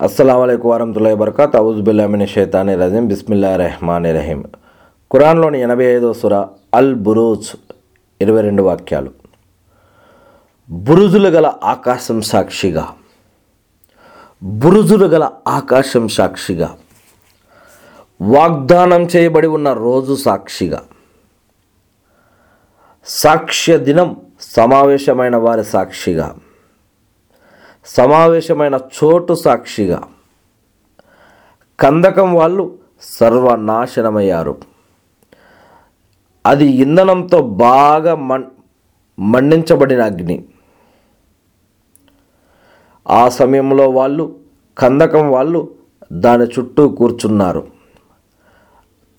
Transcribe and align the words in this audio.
అస్సలం 0.00 0.40
అయికు 0.40 0.72
వరహతుల్లా 0.72 1.14
బర్కాత్ 1.14 1.56
అవుజుబిల్లామిన 1.56 2.24
షేతాని 2.24 2.74
రజీం. 2.74 3.06
బిస్మిల్లా 3.06 3.56
రెహమాన్ 3.56 4.06
రహీం. 4.06 4.44
ఖురాన్లోని 5.12 5.60
ఎనభై 5.60 5.84
ఐదో 5.84 6.14
సుర 6.14 6.46
అల్ 6.74 6.94
బురూజ్ 6.94 7.48
ఇరవై 8.22 8.42
రెండు 8.42 8.62
వాక్యాలు. 8.62 9.10
బురుజులు 10.70 11.28
గల 11.28 11.52
ఆకాశం 11.64 12.20
సాక్షిగా. 12.20 12.88
బురుజులు 14.42 15.06
గల 15.06 15.30
ఆకాశం 15.48 16.08
సాక్షిగా. 16.08 16.76
వాగ్దానం 18.20 19.02
చేయబడి 19.02 19.46
ఉన్న 19.46 19.72
రోజు 19.72 20.14
సాక్షిగా. 20.14 20.82
సాక్ష్య 23.04 23.78
దినం 23.78 24.16
సమావేశమైన 24.40 25.36
వారి 25.36 25.64
సాక్షిగా. 25.64 26.36
సమావేశమైన 27.84 28.74
చోటు 28.74 29.34
సాక్షిగా 29.34 30.02
కందకం 31.80 32.34
వాళ్ళు 32.34 32.78
సర్వనాశనమయ్యారు. 33.02 34.58
అది 36.46 36.66
ఇంధనంతో 36.66 37.42
బాగా 37.42 38.14
మం 38.14 38.44
మండించబడిన 39.18 40.02
అగ్ని. 40.02 40.44
ఆ 43.08 43.28
సమయంలో 43.28 43.90
వాళ్ళు 43.90 44.36
కందకం 44.78 45.30
వాళ్ళు 45.30 45.74
దాని 46.12 46.44
చుట్టూ 46.44 46.88
కూర్చున్నారు. 46.88 47.68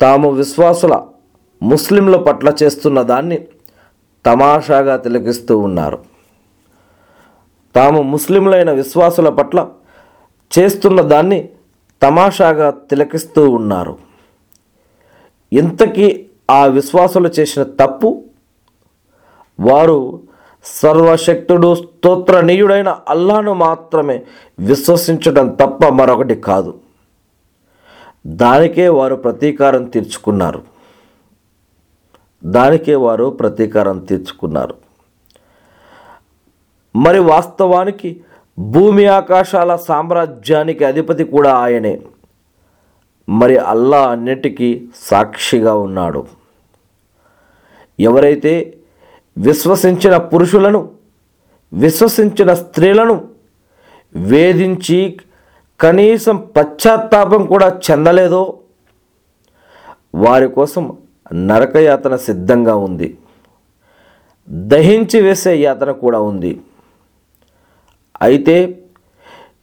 తాము 0.00 0.30
విశ్వాసుల 0.30 1.02
ముస్లింల 1.62 2.16
పట్ల 2.16 2.52
చేస్తున్న 2.62 3.02
దాన్ని 3.02 3.46
తమాషాగా 4.26 4.96
తిలకిస్తూ 4.96 5.58
ఉన్నారు. 5.58 6.15
తాము 7.76 8.02
ముస్లింలైన 8.02 8.72
విశ్వాసుల 8.72 9.28
పట్ల 9.28 9.68
చేస్తున్న 10.58 11.00
దాన్ని 11.00 11.48
తమాషాగా 12.02 12.70
తిలకిస్తూ 12.70 13.50
ఉన్నారు. 13.50 13.98
ఇంతకీ 15.52 16.26
ఆ 16.50 16.66
విశ్వాసులు 16.66 17.28
చేసిన 17.28 17.62
తప్పు? 17.62 18.24
వారు 19.60 20.20
సర్వశక్తుడు 20.64 21.74
స్తోత్రనీయుడైన 21.74 22.98
అల్లాను 23.08 23.54
మాత్రమే 23.54 24.22
విశ్వసించడం 24.58 25.48
తప్ప 25.48 25.86
మరొకటి 25.86 26.34
కాదు. 26.34 26.74
దానికే 28.26 28.88
వారు 28.88 29.14
ప్రతీకారం 29.14 29.84
తీర్చుకున్నారు. 29.84 30.62
దానికే 32.44 32.94
వారు 32.94 33.30
ప్రతీకారం 33.30 33.98
తీర్చుకున్నారు. 33.98 34.85
మరి 36.96 37.18
వాస్తవానికి 37.18 38.20
భూమి 38.58 39.06
ఆకాశాల 39.06 39.76
సామ్రాజ్యానికి 39.76 40.84
అధిపతి 40.84 41.24
కూడా 41.24 41.54
ఆయనే. 41.54 42.00
మరి 43.28 43.56
అల్లా 43.56 44.08
అన్నిటికీ 44.08 44.88
సాక్షిగా 44.96 45.74
ఉన్నాడు. 45.74 46.26
ఎవరైతే 48.00 48.76
విశ్వసించిన 49.38 50.16
పురుషులను 50.16 50.90
విశ్వసించిన 51.72 52.54
స్త్రీలను 52.54 53.28
వేధించి 54.16 55.16
కనీసం 55.80 56.48
పశ్చాత్తాపం 56.56 57.46
కూడా 57.46 57.80
చెందలేదో 57.90 58.58
వారి 60.14 60.48
కోసం 60.48 60.96
నరకయాతన 61.34 62.16
సిద్ధంగా 62.16 62.76
ఉంది. 62.76 63.18
దహించి 64.50 65.20
వేసే 65.20 65.56
యాతన 65.56 65.90
కూడా 65.90 66.20
ఉంది. 66.20 66.60
అయితే 68.22 68.82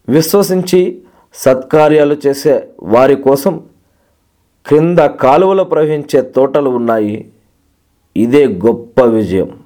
విశ్వసించి 0.10 1.02
సత్కార్యాలు 1.34 2.18
చేసే 2.28 2.70
వారి 2.84 3.16
కోసం 3.16 3.64
క్రింద 4.66 5.00
కాలువలు 5.00 5.64
ప్రవహించే 5.64 6.22
తోటలు 6.22 6.70
ఉన్నాయి. 6.70 7.32
ఇదే 8.18 8.48
గొప్ప 8.48 9.02
విజయం. 9.02 9.60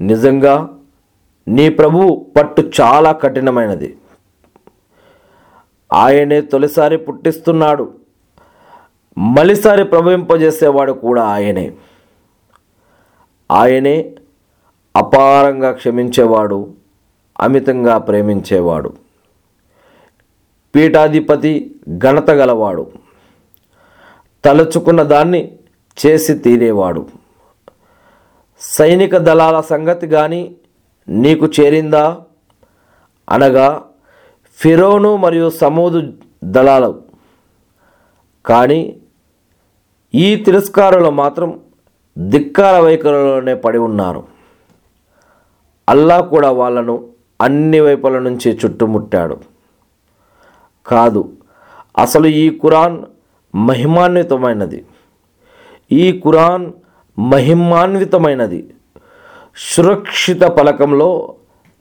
నిజంగా 0.00 0.68
నీ 1.48 1.68
ప్రభువు 1.68 2.26
పట్టు 2.36 2.70
చాలా 2.80 3.12
కఠినమైనది. 3.12 3.96
ఆయనే 5.92 6.40
తొలిసారి 6.40 6.96
పుట్టిస్తున్నాడు. 6.96 7.94
మలిసారి 9.18 9.84
ప్రభవింపజేసేవాడు 9.84 10.92
కూడా 10.92 11.24
ఆయనే. 11.24 11.72
ఆయనే 13.50 14.14
అపారంగా 14.96 15.72
క్షమించేవాడు. 15.72 16.83
అమితంగా 17.40 17.98
ప్రేమించేవాడు. 17.98 18.96
పీఠాధిపతి 20.74 21.80
ఘనత 21.98 22.30
గలవాడు. 22.30 22.92
తలుచుకున్న 24.44 25.02
దాన్ని 25.02 25.58
చేసి 26.06 26.34
తీరేవాడు. 26.34 27.06
సైనిక 28.60 29.16
దళాల 29.16 29.60
సంగతి 29.60 30.06
కానీ 30.06 30.56
నీకు 31.08 31.46
చేరిందా? 31.46 32.22
అనగా 33.30 33.84
ఫిరోను 34.52 35.16
మరియు 35.16 35.50
సమూదు 35.50 36.12
దళాలు. 36.44 37.02
కానీ 38.46 39.00
ఈ 40.14 40.36
తిరస్కారులు 40.36 41.10
మాత్రం 41.10 41.60
ధిక్కార 42.18 42.80
వైఖరులోనే 42.80 43.54
పడి 43.54 43.78
ఉన్నారు. 43.78 44.24
అల్లా 45.88 46.20
కూడా 46.20 46.50
వాళ్ళను 46.50 47.13
అన్ని 47.44 47.80
వైపుల 47.80 48.18
నుంచి 48.18 48.58
చుట్టుముట్టాడు. 48.64 49.36
కాదు 50.86 51.32
అసలు 51.98 52.26
ఈ 52.26 52.58
ఖురాన్ 52.58 52.98
మహిమాన్వితమైనది. 53.54 54.84
ఈ 55.92 56.20
ఖురాన్ 56.24 56.72
మహిమాన్వితమైనది. 57.18 58.60
సురక్షిత 59.56 60.42
పలకంలో 60.42 61.34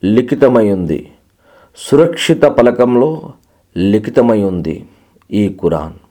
లిఖితమై 0.04 0.72
ఉంది. 0.72 1.00
సురక్షిత 1.78 2.44
పలకంలో 2.46 3.34
లిఖితమై 3.78 4.44
ఉంది 4.44 4.86
ఈ 5.32 5.58
ఖురాన్. 5.62 6.03